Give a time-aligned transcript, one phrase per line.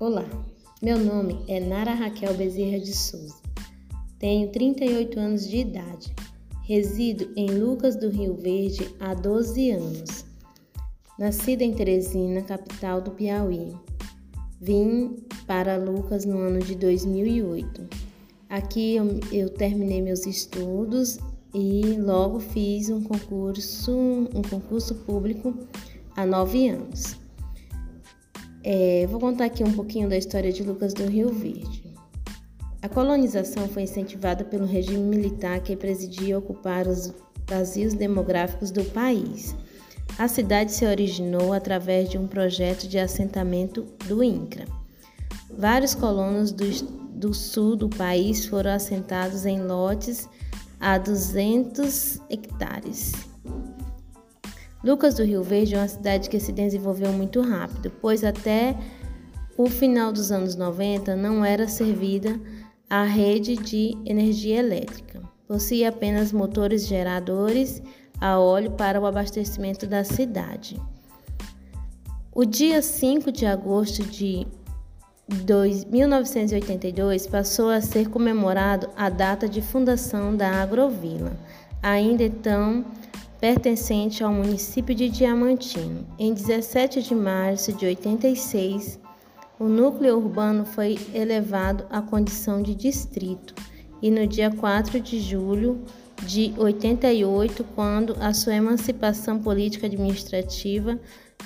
[0.00, 0.24] Olá,
[0.80, 3.34] meu nome é Nara Raquel Bezerra de Souza.
[4.16, 6.14] Tenho 38 anos de idade.
[6.62, 10.24] Resido em Lucas do Rio Verde há 12 anos.
[11.18, 13.74] Nascida em Teresina, capital do Piauí.
[14.60, 15.16] Vim
[15.48, 17.88] para Lucas no ano de 2008.
[18.48, 21.18] Aqui eu, eu terminei meus estudos
[21.52, 23.90] e logo fiz um concurso,
[24.32, 25.52] um concurso público
[26.14, 27.16] há nove anos.
[28.70, 31.82] É, vou contar aqui um pouquinho da história de Lucas do Rio Verde.
[32.82, 37.14] A colonização foi incentivada pelo regime militar que presidia ocupar os
[37.48, 39.56] vazios demográficos do país.
[40.18, 44.66] A cidade se originou através de um projeto de assentamento do INCRA.
[45.50, 46.66] Vários colonos do,
[47.14, 50.28] do sul do país foram assentados em lotes
[50.78, 53.27] a 200 hectares.
[54.82, 58.76] Lucas do Rio Verde é uma cidade que se desenvolveu muito rápido, pois até
[59.56, 62.40] o final dos anos 90 não era servida
[62.88, 65.20] a rede de energia elétrica.
[65.48, 67.82] Possuía apenas motores geradores
[68.20, 70.80] a óleo para o abastecimento da cidade.
[72.32, 74.46] O dia 5 de agosto de
[75.90, 81.36] 1982 passou a ser comemorado a data de fundação da Agrovila,
[81.82, 82.84] ainda então
[83.40, 86.06] pertencente ao município de Diamantino.
[86.18, 88.98] Em 17 de março de 86,
[89.58, 93.54] o núcleo urbano foi elevado à condição de distrito
[94.00, 95.80] e no dia 4 de julho
[96.24, 100.98] de 88, quando a sua emancipação política administrativa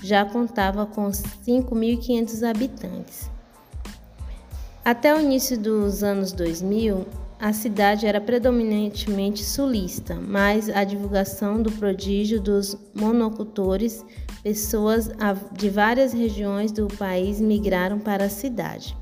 [0.03, 3.31] já contava com 5.500 habitantes.
[4.85, 7.07] Até o início dos anos 2000,
[7.43, 14.05] a cidade era predominantemente sulista, mas a divulgação do prodígio dos monocultores,
[14.45, 15.11] pessoas
[15.53, 18.97] de várias regiões do país migraram para a cidade,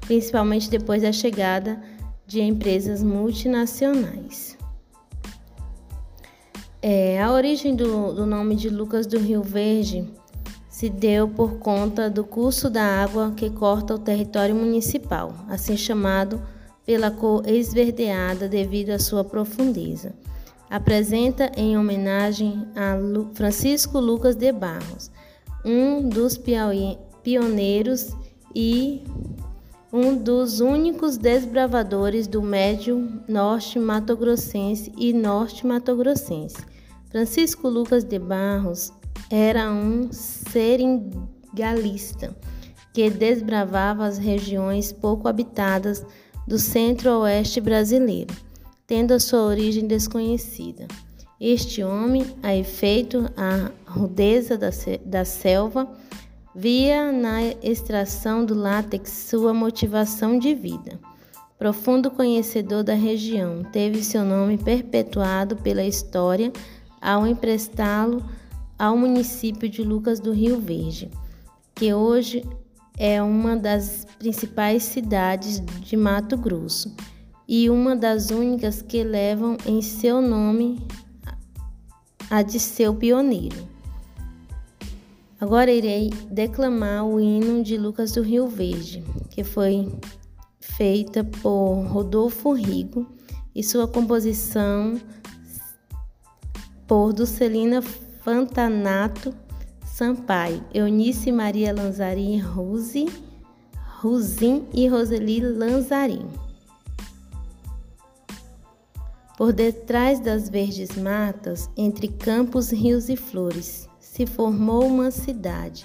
[0.00, 1.80] principalmente depois da chegada
[2.26, 4.58] de empresas multinacionais.
[6.82, 10.04] É, a origem do, do nome de Lucas do Rio Verde
[10.68, 16.42] se deu por conta do curso da água que corta o território municipal, assim chamado
[16.84, 20.14] pela cor esverdeada devido à sua profundeza.
[20.68, 22.96] Apresenta em homenagem a
[23.34, 25.10] Francisco Lucas de Barros,
[25.64, 26.38] um dos
[27.22, 28.14] pioneiros
[28.54, 29.02] e
[29.92, 36.56] um dos únicos desbravadores do médio norte matogrossense e norte matogrossense.
[37.10, 38.92] Francisco Lucas de Barros
[39.30, 41.24] era um seringalista
[42.92, 46.04] que desbravava as regiões pouco habitadas
[46.46, 48.34] do centro-oeste brasileiro,
[48.86, 50.86] tendo a sua origem desconhecida.
[51.40, 54.70] Este homem, a efeito a rudeza da,
[55.04, 55.90] da selva,
[56.54, 60.98] via na extração do látex sua motivação de vida.
[61.58, 66.52] Profundo conhecedor da região, teve seu nome perpetuado pela história
[67.00, 68.24] ao emprestá-lo
[68.78, 71.10] ao município de Lucas do Rio Verde,
[71.74, 72.44] que hoje
[72.98, 76.94] é uma das principais cidades de Mato Grosso
[77.46, 80.86] e uma das únicas que levam em seu nome
[82.30, 83.68] a de seu pioneiro.
[85.40, 89.92] Agora irei declamar o hino de Lucas do Rio Verde, que foi
[90.58, 93.06] feita por Rodolfo Rigo
[93.54, 94.98] e sua composição
[96.86, 99.34] por Dulcelina Fantanato
[99.94, 103.06] Sampaio, Eunice Maria Lanzarin Ruse,
[104.00, 106.26] Rusim e Roseli Lanzarin.
[109.38, 115.84] Por detrás das verdes matas, entre campos, rios e flores, se formou uma cidade,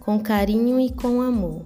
[0.00, 1.60] com carinho e com amor,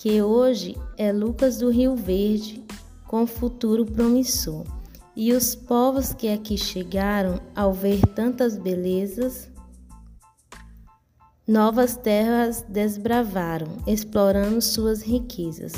[0.00, 2.64] que hoje é Lucas do Rio Verde,
[3.06, 4.64] com futuro promissor.
[5.14, 9.48] E os povos que aqui chegaram, ao ver tantas belezas,
[11.50, 15.72] Novas terras desbravaram, explorando suas riquezas.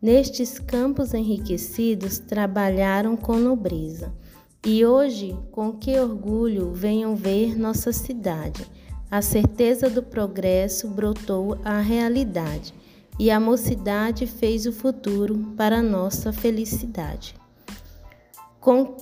[0.00, 4.12] Nestes campos enriquecidos, trabalharam com nobreza.
[4.64, 8.64] E hoje, com que orgulho venham ver nossa cidade.
[9.10, 12.72] A certeza do progresso brotou a realidade,
[13.18, 17.34] e a mocidade fez o futuro para nossa felicidade.
[18.60, 18.96] Com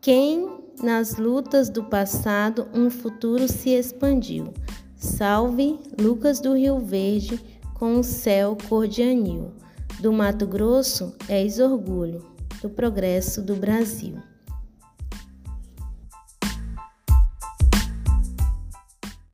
[0.00, 0.48] quem
[0.80, 4.54] nas lutas do passado um futuro se expandiu
[4.96, 7.38] Salve Lucas do Rio Verde
[7.74, 9.52] com o céu cor de anil.
[10.00, 12.24] Do Mato Grosso és orgulho
[12.62, 14.16] do progresso do Brasil.